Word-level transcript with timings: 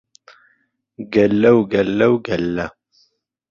گهللهو 1.13 1.59
گهللهو 1.71 2.15
گهلله 2.25 2.65